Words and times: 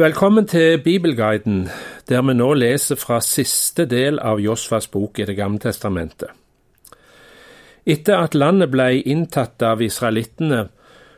Velkommen 0.00 0.46
til 0.46 0.78
Bibelguiden, 0.80 1.68
der 2.08 2.22
vi 2.22 2.32
nå 2.32 2.46
leser 2.56 2.96
fra 2.96 3.18
siste 3.20 3.84
del 3.84 4.16
av 4.24 4.38
Josfas 4.40 4.86
bok 4.88 5.18
i 5.20 5.26
Det 5.28 5.34
gamle 5.36 5.60
testamentet. 5.60 6.30
Etter 7.84 8.22
at 8.24 8.34
landet 8.34 8.70
ble 8.72 9.02
inntatt 9.02 9.60
av 9.60 9.82
israelittene, 9.84 10.62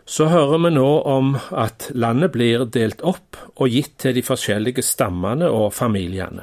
så 0.04 0.26
hører 0.32 0.64
vi 0.64 0.72
nå 0.74 0.88
om 1.12 1.36
at 1.52 1.92
landet 1.94 2.32
blir 2.34 2.64
delt 2.74 3.04
opp 3.06 3.38
og 3.54 3.70
gitt 3.70 4.00
til 4.02 4.16
de 4.16 4.24
forskjellige 4.26 4.82
stammene 4.82 5.46
og 5.46 5.70
familiene. 5.76 6.42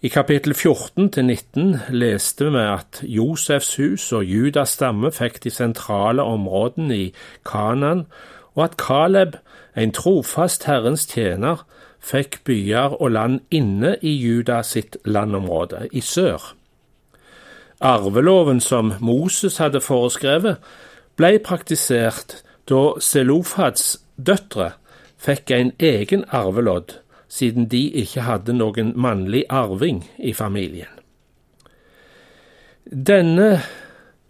I 0.00 0.08
kapittel 0.08 0.54
14 0.54 1.10
til 1.10 1.24
19 1.26 1.98
leste 2.00 2.48
vi 2.48 2.64
at 2.64 3.02
Josefs 3.02 3.76
hus 3.76 4.08
og 4.16 4.24
Judas 4.24 4.78
stamme 4.78 5.12
fikk 5.12 5.42
de 5.44 5.52
sentrale 5.52 6.24
områdene 6.24 6.96
i 6.96 7.12
Kanan, 7.44 8.06
og 8.54 8.64
at 8.64 8.76
Kaleb 8.80 9.38
en 9.76 9.92
trofast 9.92 10.64
Herrens 10.68 11.06
tjener 11.10 11.64
fikk 12.04 12.42
byer 12.44 12.96
og 13.00 13.10
land 13.16 13.40
inne 13.50 13.96
i 14.02 14.12
Juda 14.14 14.62
sitt 14.62 14.96
landområde, 15.04 15.88
i 15.92 16.00
sør. 16.00 16.52
Arveloven 17.80 18.60
som 18.60 18.92
Moses 19.00 19.58
hadde 19.58 19.80
foreskrevet, 19.80 20.60
ble 21.16 21.38
praktisert 21.38 22.42
da 22.70 22.94
Selofads 23.00 23.96
døtre 24.16 24.72
fikk 25.20 25.50
en 25.54 25.72
egen 25.78 26.24
arvelodd, 26.28 26.98
siden 27.28 27.66
de 27.70 27.88
ikke 28.02 28.24
hadde 28.26 28.54
noen 28.54 28.92
mannlig 28.96 29.44
arving 29.50 30.04
i 30.18 30.32
familien. 30.32 30.90
Denne 32.84 33.62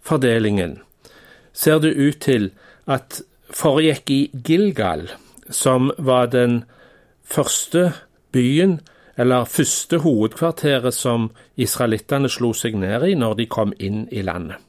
fordelingen 0.01 0.79
ser 1.53 1.79
det 1.83 1.93
ut 1.95 2.21
til 2.23 2.51
at 2.87 3.21
foregikk 3.49 4.09
i 4.09 4.21
Gilgal, 4.33 5.09
som 5.49 5.91
var 5.97 6.27
den 6.33 6.63
første 7.23 7.91
byen, 8.31 8.79
eller 9.17 9.47
første 9.47 10.01
hovedkvarteret 10.03 10.93
som 10.93 11.29
israelittene 11.55 12.29
slo 12.29 12.51
seg 12.53 12.75
ned 12.75 13.05
i 13.07 13.15
når 13.15 13.37
de 13.39 13.45
kom 13.47 13.71
inn 13.79 14.07
i 14.11 14.25
landet. 14.25 14.59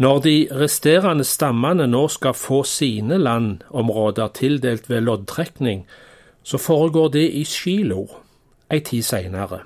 Når 0.00 0.20
de 0.24 0.34
resterende 0.56 1.26
stammene 1.28 1.86
nå 1.86 2.06
skal 2.08 2.34
få 2.34 2.62
sine 2.64 3.18
landområder 3.20 4.32
tildelt 4.34 4.88
ved 4.90 5.04
loddtrekning, 5.04 5.84
så 6.42 6.58
foregår 6.58 7.12
det 7.18 7.26
i 7.36 7.44
Shilo, 7.44 8.06
ei 8.72 8.80
tid 8.80 9.04
seinere. 9.04 9.60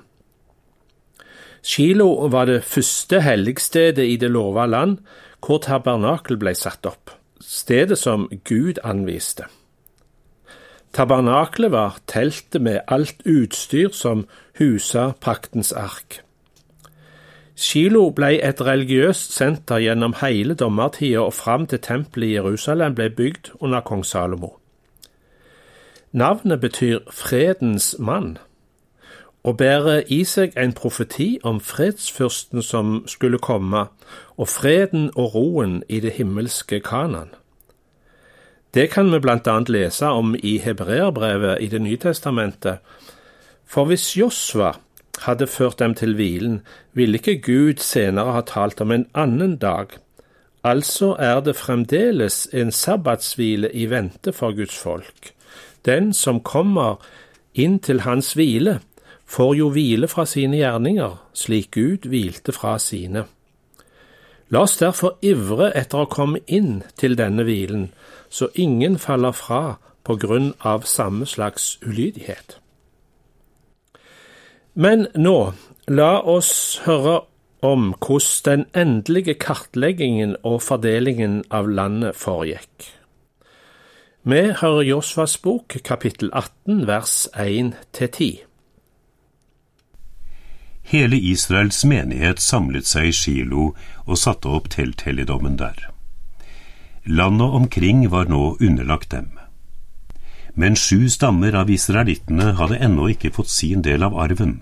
Shilo 1.63 2.27
var 2.29 2.51
det 2.51 2.65
første 2.67 3.23
helligstedet 3.23 4.03
i 4.05 4.19
det 4.21 4.29
lova 4.29 4.67
land, 4.67 4.99
hvor 5.39 5.63
tabernakel 5.63 6.37
ble 6.37 6.53
satt 6.53 6.85
opp 6.85 7.14
stedet 7.47 7.97
som 7.97 8.29
Gud 8.43 8.81
anviste. 8.83 9.45
Tabernaklet 10.93 11.71
var 11.71 11.97
teltet 12.07 12.61
med 12.61 12.79
alt 12.87 13.21
utstyr 13.25 13.89
som 13.91 14.27
husa 14.59 15.11
paktens 15.21 15.71
ark. 15.71 16.21
Kilo 17.55 18.09
ble 18.11 18.33
et 18.43 18.61
religiøst 18.61 19.31
senter 19.35 19.79
gjennom 19.83 20.15
hele 20.21 20.55
dommertida 20.59 21.23
og 21.23 21.33
fram 21.33 21.67
til 21.67 21.79
tempelet 21.79 22.27
i 22.27 22.35
Jerusalem 22.35 22.95
ble 22.95 23.09
bygd 23.09 23.51
under 23.59 23.83
kong 23.83 24.03
Salomo. 24.05 24.57
Navnet 26.11 26.61
betyr 26.61 26.99
fredens 27.11 27.95
mann, 27.99 28.37
og 29.45 29.57
bærer 29.61 30.01
i 30.09 30.23
seg 30.25 30.55
en 30.57 30.73
profeti 30.73 31.35
om 31.45 31.59
fredsfyrsten 31.61 32.63
som 32.65 33.03
skulle 33.07 33.37
komme, 33.37 33.85
og 34.41 34.49
freden 34.49 35.11
og 35.13 35.35
roen 35.35 35.83
i 35.89 35.99
det 36.01 36.15
himmelske 36.17 36.79
Kanan. 36.81 37.29
Det 38.73 38.89
kan 38.91 39.11
vi 39.13 39.19
blant 39.21 39.47
annet 39.47 39.69
lese 39.69 40.09
om 40.09 40.33
i 40.35 40.57
hebreerbrevet 40.57 41.61
i 41.61 41.67
Det 41.67 41.81
nye 41.81 41.97
testamentet. 41.97 42.81
For 43.65 43.85
hvis 43.85 44.17
Josva 44.17 44.73
hadde 45.21 45.47
ført 45.47 45.79
dem 45.79 45.93
til 45.95 46.15
hvilen, 46.15 46.61
ville 46.93 47.17
ikke 47.17 47.41
Gud 47.41 47.79
senere 47.79 48.33
ha 48.33 48.41
talt 48.41 48.81
om 48.81 48.91
en 48.91 49.05
annen 49.13 49.55
dag. 49.57 49.85
Altså 50.63 51.15
er 51.19 51.39
det 51.39 51.55
fremdeles 51.55 52.47
en 52.53 52.71
sabbatshvile 52.71 53.69
i 53.73 53.85
vente 53.89 54.33
for 54.33 54.51
Guds 54.51 54.77
folk. 54.77 55.31
Den 55.85 56.13
som 56.13 56.41
kommer 56.41 56.97
inn 57.53 57.79
til 57.79 58.01
hans 58.01 58.33
hvile, 58.33 58.79
får 59.25 59.55
jo 59.57 59.69
hvile 59.73 60.07
fra 60.07 60.25
sine 60.29 60.59
gjerninger, 60.61 61.15
slik 61.33 61.71
Gud 61.71 62.07
hvilte 62.09 62.53
fra 62.53 62.77
sine. 62.79 63.25
La 64.53 64.61
oss 64.61 64.77
derfor 64.77 65.17
ivre 65.25 65.71
etter 65.73 66.03
å 66.03 66.09
komme 66.11 66.43
inn 66.45 66.83
til 66.99 67.17
denne 67.17 67.43
hvilen, 67.47 67.89
så 68.29 68.51
ingen 68.53 68.99
faller 69.01 69.33
fra 69.33 69.77
på 70.05 70.17
grunn 70.21 70.53
av 70.61 70.85
samme 70.85 71.25
slags 71.25 71.79
ulydighet. 71.81 72.59
Men 74.75 75.07
nå, 75.15 75.53
la 75.87 76.11
oss 76.21 76.81
høre 76.85 77.23
om 77.65 77.93
hvordan 77.97 78.43
den 78.45 78.65
endelige 78.77 79.33
kartleggingen 79.41 80.35
og 80.43 80.61
fordelingen 80.61 81.41
av 81.49 81.69
landet 81.69 82.15
foregikk. 82.19 82.91
Vi 84.25 84.41
hører 84.61 84.81
Josvas 84.81 85.37
bok, 85.37 85.77
kapittel 85.85 86.29
18, 86.33 86.85
vers 86.87 87.27
1–10. 87.33 88.45
Hele 90.85 91.17
Israels 91.17 91.81
menighet 91.85 92.39
samlet 92.39 92.85
seg 92.85 93.09
i 93.09 93.15
Shilo 93.17 93.71
og 94.05 94.19
satte 94.21 94.51
opp 94.53 94.69
telthelligdommen 94.73 95.57
der. 95.57 95.79
Landet 97.05 97.57
omkring 97.59 98.05
var 98.09 98.29
nå 98.29 98.57
underlagt 98.59 99.09
dem. 99.09 99.31
Men 100.53 100.77
sju 100.77 101.09
stammer 101.09 101.57
av 101.57 101.69
israelittene 101.69 102.53
hadde 102.59 102.77
ennå 102.85 103.09
ikke 103.11 103.33
fått 103.33 103.49
sin 103.51 103.81
del 103.85 104.05
av 104.05 104.13
arven. 104.17 104.59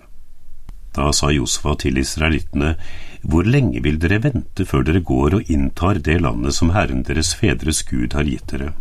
Da 0.94 1.10
sa 1.12 1.30
Josfa 1.34 1.74
til 1.78 1.98
israelittene, 1.98 2.76
Hvor 3.22 3.44
lenge 3.44 3.80
vil 3.82 3.98
dere 3.98 4.20
vente 4.20 4.64
før 4.68 4.82
dere 4.84 5.00
går 5.00 5.34
og 5.38 5.50
inntar 5.50 5.98
det 5.98 6.20
landet 6.20 6.54
som 6.54 6.74
Herren 6.74 7.02
deres 7.02 7.34
fedres 7.34 7.82
Gud 7.82 8.12
har 8.12 8.28
gitt 8.28 8.50
dere? 8.52 8.74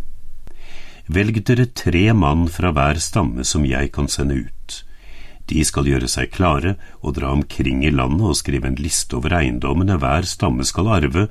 Velg 1.07 1.43
dere 1.47 1.65
tre 1.65 2.13
mann 2.13 2.47
fra 2.47 2.71
hver 2.71 2.99
stamme 2.99 3.43
som 3.43 3.65
jeg 3.65 3.91
kan 3.91 4.07
sende 4.07 4.35
ut. 4.47 4.83
De 5.51 5.63
skal 5.67 5.87
gjøre 5.89 6.07
seg 6.07 6.31
klare 6.31 6.75
og 7.01 7.17
dra 7.17 7.33
omkring 7.35 7.83
i 7.83 7.91
landet 7.91 8.29
og 8.29 8.37
skrive 8.39 8.69
en 8.69 8.79
liste 8.79 9.17
over 9.17 9.35
eiendommene 9.41 9.97
hver 9.99 10.27
stamme 10.29 10.65
skal 10.67 10.87
arve, 10.87 11.27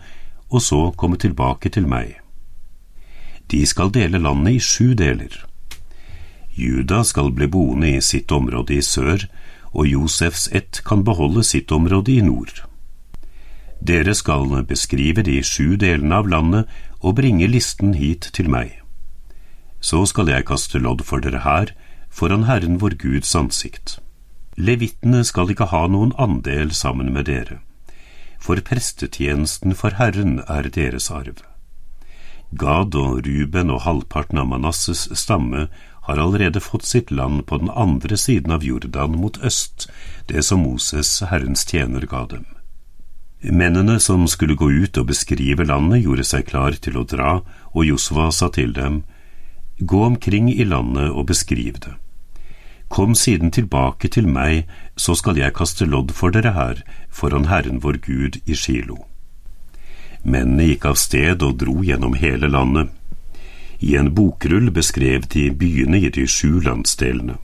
og 0.53 0.61
så 0.61 0.91
komme 0.97 1.17
tilbake 1.17 1.73
til 1.73 1.89
meg. 1.89 2.19
De 3.49 3.65
skal 3.67 3.93
dele 3.93 4.21
landet 4.21 4.59
i 4.59 4.61
sju 4.61 4.93
deler. 4.99 5.33
Juda 6.53 7.01
skal 7.05 7.33
bli 7.33 7.49
boende 7.49 7.95
i 7.97 8.03
sitt 8.05 8.33
område 8.33 8.77
i 8.77 8.85
sør, 8.85 9.25
og 9.73 9.89
Josefs 9.89 10.51
ett 10.53 10.83
kan 10.85 11.05
beholde 11.05 11.45
sitt 11.45 11.73
område 11.73 12.13
i 12.13 12.21
nord. 12.21 12.53
Dere 13.81 14.15
skal 14.15 14.53
beskrive 14.69 15.25
de 15.25 15.41
sju 15.43 15.77
delene 15.81 16.21
av 16.21 16.29
landet 16.29 16.69
og 17.01 17.17
bringe 17.19 17.49
listen 17.49 17.97
hit 17.97 18.29
til 18.37 18.53
meg. 18.53 18.77
Så 19.81 20.05
skal 20.07 20.29
jeg 20.31 20.47
kaste 20.47 20.79
lodd 20.79 21.03
for 21.09 21.25
dere 21.25 21.43
her, 21.43 21.73
foran 22.13 22.45
Herren 22.47 22.79
vår 22.79 23.01
Guds 23.01 23.33
ansikt. 23.35 23.99
Levittene 24.57 25.23
skal 25.25 25.51
ikke 25.53 25.71
ha 25.73 25.87
noen 25.89 26.13
andel 26.21 26.75
sammen 26.77 27.13
med 27.15 27.25
dere, 27.25 27.63
for 28.43 28.61
prestetjenesten 28.61 29.73
for 29.79 29.97
Herren 29.97 30.43
er 30.45 30.69
deres 30.69 31.09
arv. 31.11 31.41
Gad 32.53 32.93
og 32.99 33.25
Ruben 33.25 33.73
og 33.73 33.81
halvparten 33.87 34.43
av 34.43 34.51
Manasses 34.51 35.07
stamme 35.17 35.71
har 36.05 36.21
allerede 36.21 36.61
fått 36.61 36.85
sitt 36.85 37.11
land 37.11 37.47
på 37.47 37.63
den 37.63 37.71
andre 37.71 38.19
siden 38.21 38.53
av 38.53 38.65
Jordan 38.67 39.17
mot 39.17 39.39
øst, 39.41 39.89
det 40.29 40.45
som 40.45 40.67
Moses, 40.67 41.23
Herrens 41.31 41.65
tjener, 41.65 42.05
ga 42.05 42.27
dem. 42.29 42.45
Mennene 43.43 43.99
som 44.01 44.29
skulle 44.29 44.59
gå 44.59 44.69
ut 44.71 44.99
og 45.01 45.09
beskrive 45.09 45.65
landet, 45.65 46.05
gjorde 46.05 46.29
seg 46.29 46.47
klar 46.51 46.77
til 46.77 47.01
å 47.01 47.07
dra, 47.09 47.41
og 47.73 47.89
Josva 47.89 48.29
sa 48.31 48.53
til 48.53 48.77
dem, 48.77 49.03
Gå 49.81 50.05
omkring 50.05 50.53
i 50.53 50.63
landet 50.69 51.11
og 51.11 51.27
beskriv 51.33 51.81
det. 51.81 51.97
Kom 52.93 53.15
siden 53.15 53.49
tilbake 53.51 54.09
til 54.13 54.27
meg, 54.29 54.67
så 55.01 55.15
skal 55.17 55.39
jeg 55.41 55.55
kaste 55.57 55.87
lodd 55.89 56.11
for 56.13 56.35
dere 56.35 56.51
her, 56.53 56.81
foran 57.09 57.47
Herren 57.49 57.79
vår 57.81 57.97
Gud 58.05 58.37
i 58.45 58.53
Shilo. 58.53 58.99
Mennene 60.23 60.67
gikk 60.69 60.85
av 60.91 60.99
sted 61.01 61.41
og 61.47 61.57
dro 61.63 61.79
gjennom 61.81 62.19
hele 62.21 62.51
landet. 62.53 62.91
I 63.81 63.97
en 63.97 64.11
bokrull 64.13 64.69
beskrev 64.77 65.25
de 65.33 65.47
byene 65.63 66.03
i 66.05 66.11
de 66.13 66.27
sju 66.29 66.61
landsdelene. 66.67 67.39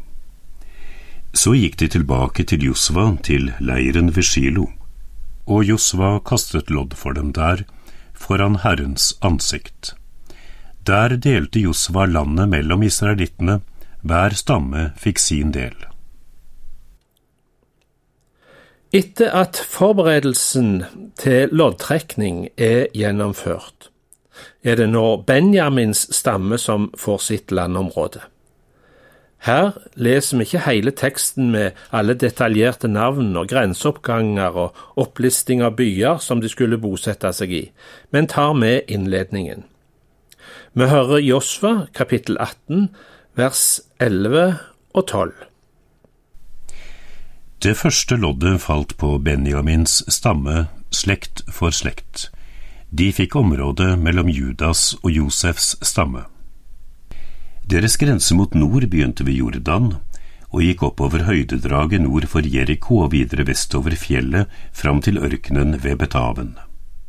Så 1.32 1.54
gikk 1.56 1.80
de 1.80 1.88
tilbake 1.96 2.44
til 2.44 2.68
Josva, 2.68 3.06
til 3.24 3.48
leiren 3.58 4.12
ved 4.12 4.28
Shilo, 4.28 4.66
og 5.48 5.64
Josva 5.64 6.18
kastet 6.28 6.68
lodd 6.68 6.92
for 6.92 7.16
dem 7.16 7.32
der, 7.32 7.64
foran 8.12 8.60
Herrens 8.66 9.14
ansikt. 9.24 9.94
Der 10.84 11.16
delte 11.16 11.64
Josva 11.64 12.04
landet 12.04 12.52
mellom 12.52 12.84
israelittene, 12.84 13.62
hver 14.02 14.34
stamme 14.34 14.90
fikk 14.98 15.18
sin 15.22 15.52
del. 15.54 15.76
Etter 18.94 19.34
at 19.36 19.58
forberedelsen 19.60 20.84
til 21.20 21.52
loddtrekning 21.52 22.48
er 22.56 22.86
gjennomført, 22.96 23.90
er 24.64 24.78
det 24.80 24.88
nå 24.88 25.04
Benjamins 25.28 26.06
stamme 26.16 26.56
som 26.58 26.88
får 26.96 27.18
sitt 27.26 27.52
landområde. 27.52 28.22
Her 29.44 29.76
leser 29.94 30.40
vi 30.40 30.46
ikke 30.48 30.64
hele 30.64 30.90
teksten 30.90 31.52
med 31.52 31.76
alle 31.94 32.16
detaljerte 32.18 32.88
navn 32.90 33.36
og 33.38 33.50
grenseoppganger 33.52 34.56
og 34.64 34.80
opplisting 34.98 35.62
av 35.62 35.76
byer 35.78 36.18
som 36.24 36.40
de 36.42 36.50
skulle 36.50 36.80
bosette 36.80 37.30
seg 37.36 37.52
i, 37.54 37.62
men 38.10 38.26
tar 38.26 38.56
med 38.58 38.88
innledningen. 38.88 39.62
Vi 40.74 40.88
hører 40.90 41.22
Josva 41.22 41.86
kapittel 41.94 42.40
18 42.40 42.88
vers 43.38 43.80
11 44.02 44.56
og 44.98 45.04
12. 45.06 45.32
Det 47.62 47.74
første 47.78 48.16
loddet 48.18 48.58
falt 48.64 48.96
på 48.98 49.12
Benjamins 49.22 50.00
stamme, 50.10 50.66
slekt 50.90 51.44
for 51.46 51.74
slekt. 51.74 52.32
De 52.90 53.12
fikk 53.14 53.36
området 53.38 53.92
mellom 54.02 54.30
Judas 54.32 54.96
og 55.04 55.12
Josefs 55.14 55.76
stamme. 55.86 56.24
Deres 57.68 57.98
grense 58.00 58.34
mot 58.34 58.54
nord 58.58 58.88
begynte 58.90 59.26
ved 59.28 59.38
Jordan 59.38 59.92
og 60.48 60.64
gikk 60.64 60.86
oppover 60.88 61.28
høydedraget 61.28 62.02
nord 62.02 62.26
for 62.32 62.42
Jeriko 62.42 63.04
og 63.04 63.12
videre 63.14 63.46
vestover 63.46 63.94
fjellet 63.94 64.50
fram 64.72 65.02
til 65.04 65.20
ørkenen 65.20 65.76
ved 65.84 66.00
Betaven. 66.00 66.56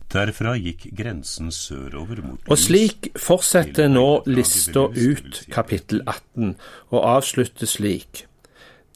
Derfra 0.09 0.55
gikk 0.57 0.87
grensen 0.97 1.51
sørover 1.53 2.23
mot 2.25 2.47
Og 2.49 2.57
slik 2.57 3.11
fortsetter 3.19 3.91
nå 3.91 4.23
lista 4.25 4.87
ut 4.89 5.43
kapittel 5.53 6.01
18, 6.05 6.55
og 6.89 7.03
avslutter 7.17 7.69
slik. 7.69 8.23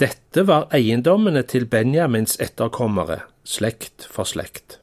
Dette 0.02 0.48
var 0.50 0.72
eiendommene 0.74 1.44
til 1.46 1.68
Benjamins 1.70 2.40
etterkommere, 2.42 3.22
slekt 3.46 4.08
for 4.10 4.26
slekt. 4.26 4.80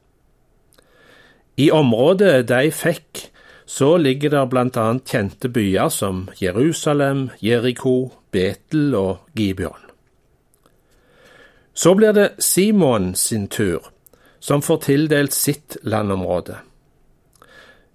I 1.58 1.70
området 1.74 2.46
de 2.48 2.70
fikk, 2.70 3.26
så 3.66 3.96
ligger 3.98 4.30
der 4.30 4.46
blant 4.50 4.78
annet 4.78 5.10
kjente 5.10 5.50
byer 5.50 5.90
som 5.90 6.28
Jerusalem, 6.40 7.28
Jeriko, 7.42 8.12
Betel 8.30 8.94
og 8.94 9.26
Gibeon. 9.34 9.90
Så 11.74 11.94
blir 11.94 12.12
det 12.12 12.30
Simon 12.38 13.14
sin 13.14 13.48
tur, 13.48 13.90
som 14.40 14.62
får 14.62 14.82
tildelt 14.88 15.36
sitt 15.36 15.76
landområde. 15.82 16.58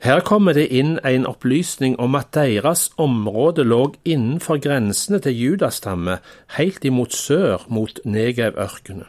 Her 0.06 0.22
kommer 0.22 0.54
det 0.54 0.68
inn 0.76 1.00
en 1.08 1.26
opplysning 1.26 1.96
om 2.00 2.16
at 2.20 2.34
deres 2.36 2.90
område 3.02 3.64
lå 3.66 3.96
innenfor 4.06 4.60
grensene 4.62 5.22
til 5.24 5.34
Judastamme, 5.34 6.20
helt 6.58 6.86
imot 6.86 7.16
sør 7.16 7.66
mot 7.68 8.00
Negev-ørkenen. 8.06 9.08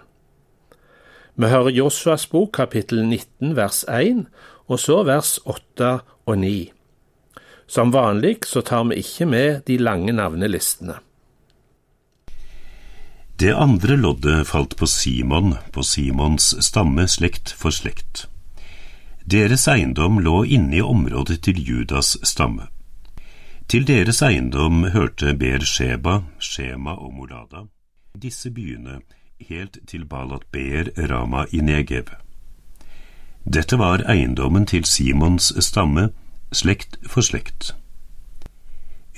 Vi 1.37 1.50
hører 1.53 1.75
Joshuas 1.77 2.25
bok 2.33 2.55
kapittel 2.56 3.03
19 3.05 3.56
vers 3.59 3.85
1, 3.93 4.25
og 4.73 4.81
så 4.81 5.03
vers 5.05 5.37
8 5.44 5.99
og 6.27 6.38
9. 6.38 6.73
Som 7.67 7.93
vanlig 7.93 8.47
så 8.49 8.62
tar 8.65 8.87
vi 8.88 9.03
ikke 9.03 9.27
med 9.29 9.67
de 9.67 9.77
lange 9.77 10.15
navnelistene. 10.17 10.97
Det 13.38 13.53
andre 13.53 13.97
loddet 13.97 14.49
falt 14.49 14.77
på 14.77 14.87
Simon, 14.87 15.55
på 15.71 15.83
Simons 15.83 16.65
stamme 16.65 17.05
slekt 17.09 17.50
for 17.53 17.71
slekt. 17.71 18.29
Deres 19.25 19.67
eiendom 19.69 20.23
lå 20.25 20.44
inne 20.44 20.79
i 20.79 20.81
området 20.81 21.43
til 21.44 21.61
Judas 21.61 22.15
stamme. 22.25 22.71
Til 23.69 23.85
deres 23.85 24.23
eiendom 24.23 24.87
hørte 24.94 25.35
Ber-Sheba, 25.37 26.23
Shema 26.41 26.97
og 26.97 27.12
Molada, 27.12 27.67
disse 28.17 28.50
byene 28.50 29.03
helt 29.50 29.79
til 29.87 30.09
Balat 30.09 30.49
Ber, 30.50 30.88
Rama 30.97 31.44
i 31.53 31.61
Negev. 31.61 32.09
Dette 33.44 33.77
var 33.77 34.09
eiendommen 34.09 34.65
til 34.65 34.88
Simons 34.88 35.53
stamme, 35.61 36.09
slekt 36.53 36.97
for 37.05 37.21
slekt. 37.21 37.75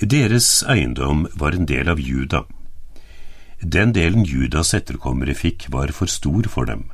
Deres 0.01 0.59
eiendom 0.67 1.29
var 1.39 1.55
en 1.55 1.65
del 1.65 1.87
av 1.87 2.03
Juda. 2.03 2.43
Den 3.61 3.93
delen 3.93 4.23
Judas 4.23 4.73
etterkommere 4.73 5.35
fikk, 5.35 5.67
var 5.71 5.91
for 5.91 6.07
stor 6.07 6.47
for 6.47 6.65
dem. 6.65 6.89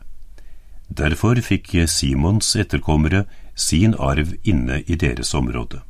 Derfor 0.90 1.38
fikk 1.42 1.74
Simons 1.90 2.56
etterkommere 2.56 3.26
sin 3.56 3.94
arv 4.00 4.34
inne 4.44 4.82
i 4.88 4.96
deres 4.96 5.34
område. 5.34 5.82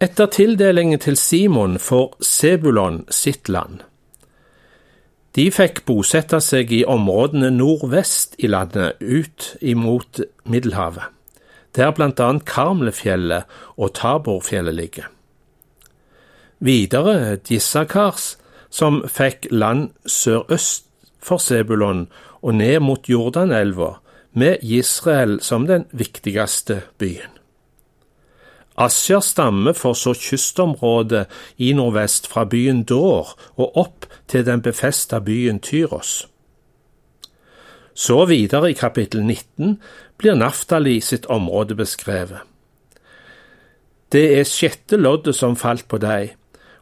Etter 0.00 0.26
tildelingen 0.30 1.00
til 1.02 1.16
Simon 1.16 1.78
får 1.78 2.16
Sebulon 2.22 3.04
sitt 3.10 3.48
land. 3.48 3.82
De 5.34 5.50
fikk 5.52 5.84
bosette 5.86 6.40
seg 6.40 6.72
i 6.72 6.84
områdene 6.88 7.50
nordvest 7.50 8.38
i 8.38 8.48
landet, 8.48 8.96
ut 9.02 9.56
imot 9.60 10.20
Middelhavet, 10.44 11.10
der 11.76 11.92
annet 11.98 12.46
Karmlefjellet 12.46 13.44
og 13.76 13.92
Taborfjellet 13.94 14.74
ligger. 14.74 15.10
Videre 16.58 17.36
Dissakars, 17.36 18.36
som 18.70 19.02
fikk 19.08 19.48
land 19.50 19.90
sørøst 20.06 20.86
for 21.22 21.40
Sebulon 21.42 22.06
og 22.42 22.54
ned 22.54 22.80
mot 22.80 23.08
Jordanelva, 23.08 23.98
med 24.32 24.62
Israel 24.62 25.40
som 25.42 25.66
den 25.66 25.86
viktigste 25.90 26.82
byen. 26.98 27.32
Asjer 28.78 29.20
stammer 29.20 29.74
for 29.74 29.96
så 29.98 30.12
kystområdet 30.14 31.24
i 31.58 31.72
nordvest 31.74 32.28
fra 32.30 32.44
byen 32.46 32.84
Dår 32.86 33.32
og 33.56 33.78
opp 33.82 34.06
til 34.30 34.44
den 34.46 34.62
befesta 34.62 35.18
byen 35.18 35.58
Tyros. 35.58 36.28
Så 37.94 38.24
videre 38.30 38.70
i 38.70 38.76
kapittel 38.78 39.24
19 39.24 39.80
blir 40.18 40.38
Naftali 40.38 41.00
sitt 41.00 41.26
område 41.26 41.74
beskrevet. 41.74 42.44
Det 44.12 44.38
er 44.38 44.46
sjette 44.46 44.96
loddet 44.96 45.34
som 45.34 45.56
falt 45.58 45.88
på 45.90 45.98
deg, 45.98 46.36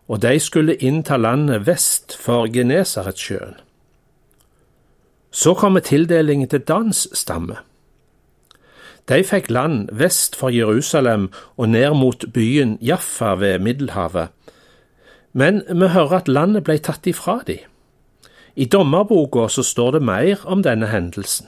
og 0.09 0.23
de 0.23 0.39
skulle 0.41 0.77
innta 0.77 1.17
landet 1.17 1.67
vest 1.67 2.17
for 2.17 2.47
Genesaretsjøen. 2.53 3.57
Så 5.31 5.55
kommer 5.55 5.81
tildelingen 5.81 6.49
til 6.49 6.61
Dans 6.61 7.09
stamme. 7.13 7.57
De 9.09 9.23
fikk 9.25 9.51
land 9.51 9.89
vest 9.93 10.37
for 10.37 10.51
Jerusalem 10.51 11.29
og 11.57 11.69
ned 11.69 11.95
mot 11.95 12.25
byen 12.35 12.79
Jaffa 12.83 13.35
ved 13.35 13.59
Middelhavet, 13.59 14.29
men 15.33 15.63
vi 15.69 15.87
hører 15.93 16.23
at 16.23 16.29
landet 16.29 16.65
ble 16.65 16.79
tatt 16.79 17.07
ifra 17.07 17.41
dem. 17.47 17.61
I 18.57 18.65
dommerboka 18.65 19.49
står 19.49 19.91
det 19.99 20.03
mer 20.03 20.41
om 20.45 20.63
denne 20.65 20.89
hendelsen. 20.89 21.47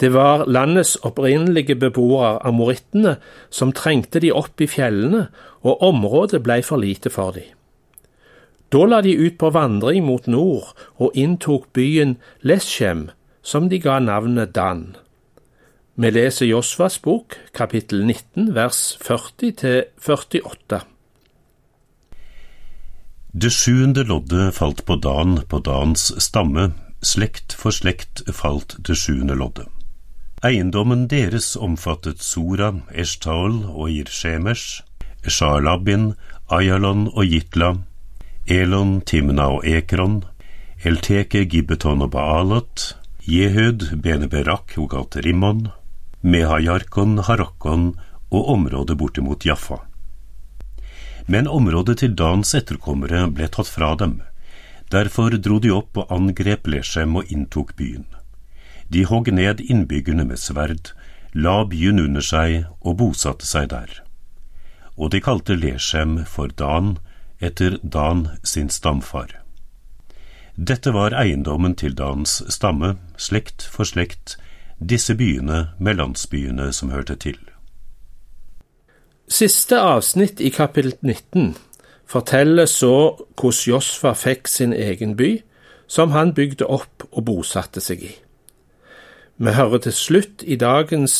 Det 0.00 0.12
var 0.14 0.46
landets 0.48 0.96
opprinnelige 1.04 1.76
beboere, 1.76 2.38
amorittene, 2.46 3.18
som 3.50 3.72
trengte 3.76 4.20
de 4.24 4.32
opp 4.32 4.60
i 4.60 4.68
fjellene, 4.70 5.26
og 5.60 5.82
området 5.84 6.40
ble 6.42 6.62
for 6.64 6.80
lite 6.80 7.12
for 7.12 7.36
de. 7.36 7.44
Da 8.72 8.86
la 8.86 9.00
de 9.04 9.12
ut 9.18 9.36
på 9.38 9.50
vandring 9.52 10.06
mot 10.06 10.26
nord 10.30 10.70
og 10.96 11.16
inntok 11.18 11.72
byen 11.76 12.16
Leschem, 12.40 13.10
som 13.42 13.68
de 13.68 13.80
ga 13.82 13.98
navnet 14.00 14.54
Dan. 14.54 14.94
Vi 16.00 16.10
leser 16.10 16.46
Josvas 16.46 16.96
bok, 17.02 17.36
kapittel 17.52 18.06
19, 18.06 18.54
vers 18.54 18.96
40 19.02 19.52
til 19.60 19.82
48. 20.00 20.80
Det 23.32 23.50
sjuende 23.52 24.06
loddet 24.06 24.54
falt 24.54 24.84
på 24.86 24.96
Dan, 24.96 25.42
på 25.48 25.60
Dans 25.66 26.06
stamme, 26.22 26.70
slekt 27.02 27.52
for 27.52 27.74
slekt 27.74 28.24
falt 28.32 28.78
det 28.86 28.96
sjuende 28.96 29.36
loddet. 29.36 29.68
Eiendommen 30.40 31.02
deres 31.08 31.52
omfattet 31.60 32.22
Sora, 32.24 32.70
Eshtaol 32.96 33.58
og 33.68 33.90
Irshemesh, 33.92 34.80
Shalabin, 35.28 36.14
Ayalon 36.48 37.10
og 37.12 37.26
Jitla, 37.28 37.74
Elon, 38.48 39.02
Timna 39.04 39.50
og 39.52 39.66
Ekron, 39.68 40.22
Elteke, 40.80 41.44
Gibbeton 41.44 42.00
og 42.06 42.14
Baalat, 42.14 42.94
Jehud, 43.28 44.00
Beneberak 44.00 44.78
og 44.80 44.88
Gat 44.94 45.18
Mehajarkon, 46.22 47.18
Harakon 47.18 47.98
og 48.30 48.48
området 48.48 48.96
bortimot 48.96 49.44
Jaffa. 49.44 49.76
Men 51.26 51.46
området 51.46 51.98
til 51.98 52.16
Dans 52.16 52.54
etterkommere 52.54 53.28
ble 53.28 53.48
tatt 53.48 53.68
fra 53.68 53.92
dem. 53.94 54.22
Derfor 54.90 55.36
dro 55.36 55.58
de 55.60 55.70
opp 55.70 56.00
og 56.00 56.08
angrep 56.10 56.66
Leshem 56.66 57.16
og 57.16 57.28
inntok 57.28 57.76
byen. 57.76 58.08
De 58.92 59.04
hogg 59.06 59.30
ned 59.32 59.60
innbyggerne 59.60 60.24
med 60.26 60.38
sverd, 60.38 60.92
la 61.32 61.62
byen 61.64 62.00
under 62.02 62.24
seg 62.24 62.64
og 62.80 62.98
bosatte 62.98 63.46
seg 63.46 63.70
der. 63.70 63.90
Og 64.98 65.12
de 65.14 65.20
kalte 65.22 65.54
Leshem 65.54 66.24
for 66.26 66.50
Dan, 66.58 66.98
etter 67.40 67.78
Dan 67.82 68.28
sin 68.44 68.68
stamfar. 68.68 69.36
Dette 70.56 70.92
var 70.92 71.14
eiendommen 71.16 71.74
til 71.74 71.94
Dans 71.96 72.42
stamme, 72.48 72.96
slekt 73.16 73.62
for 73.62 73.86
slekt, 73.88 74.36
disse 74.80 75.14
byene 75.14 75.70
med 75.78 75.96
landsbyene 75.96 76.72
som 76.72 76.90
hørte 76.90 77.16
til. 77.16 77.38
Siste 79.30 79.78
avsnitt 79.78 80.40
i 80.40 80.50
kapittel 80.50 80.96
19 81.00 81.54
forteller 82.10 82.66
så 82.66 83.14
hvordan 83.38 83.62
Josfa 83.68 84.12
fikk 84.18 84.48
sin 84.48 84.72
egen 84.74 85.14
by, 85.16 85.38
som 85.86 86.10
han 86.10 86.34
bygde 86.34 86.66
opp 86.66 87.06
og 87.12 87.24
bosatte 87.24 87.80
seg 87.80 88.02
i. 88.02 88.12
Vi 89.40 89.52
hører 89.56 89.80
til 89.80 89.92
slutt 89.96 90.42
i 90.44 90.56
dagens 90.60 91.14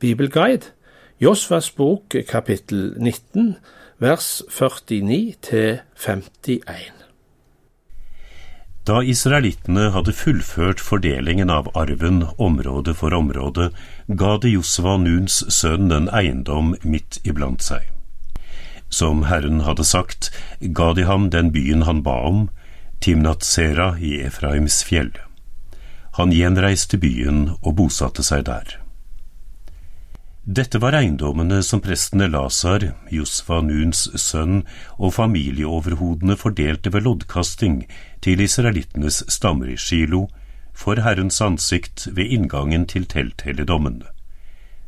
bibelguide 0.00 0.68
Josfas 1.18 1.72
bok 1.74 2.14
kapittel 2.28 2.92
19 3.02 3.56
vers 3.98 4.42
49 4.46 5.34
til 5.42 5.80
51. 5.98 6.92
Da 8.86 9.00
israelittene 9.02 9.88
hadde 9.90 10.14
fullført 10.14 10.78
fordelingen 10.78 11.50
av 11.50 11.72
arven 11.74 12.22
område 12.38 12.94
for 12.94 13.10
område, 13.10 13.72
ga 14.06 14.36
det 14.38 14.54
Josva 14.54 14.94
Nuns 15.02 15.42
sønn 15.58 15.90
en 15.90 16.06
eiendom 16.14 16.76
midt 16.86 17.18
iblant 17.26 17.66
seg. 17.66 17.90
Som 18.86 19.26
Herren 19.26 19.64
hadde 19.66 19.82
sagt, 19.82 20.30
ga 20.62 20.92
de 20.94 21.10
ham 21.10 21.32
den 21.34 21.50
byen 21.50 21.88
han 21.90 22.06
ba 22.06 22.20
om, 22.30 22.50
Timnatsera 23.02 23.96
i 23.98 24.20
Efraims 24.30 24.84
fjell. 24.86 25.10
Han 26.14 26.30
gjenreiste 26.30 26.98
byen 27.02 27.56
og 27.60 27.74
bosatte 27.80 28.22
seg 28.22 28.44
der. 28.46 28.76
Dette 30.44 30.78
var 30.78 30.92
eiendommene 30.94 31.62
som 31.64 31.80
prestene 31.80 32.28
Lasar, 32.28 32.90
Josfa 33.10 33.62
Nuns 33.64 34.04
sønn, 34.20 34.60
og 35.00 35.14
familieoverhodene 35.16 36.36
fordelte 36.36 36.92
ved 36.92 37.06
loddkasting 37.06 37.78
til 38.22 38.42
israelittenes 38.44 39.22
stammer 39.32 39.72
i 39.72 39.78
Shilo, 39.80 40.26
for 40.74 41.00
Herrens 41.00 41.40
ansikt 41.40 42.06
ved 42.12 42.28
inngangen 42.36 42.84
til 42.86 43.08
telthelligdommen. 43.08 44.02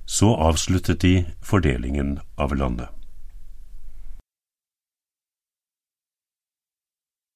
Så 0.04 0.34
avsluttet 0.36 1.00
de 1.02 1.24
fordelingen 1.42 2.18
av 2.36 2.52
landet. 2.54 2.92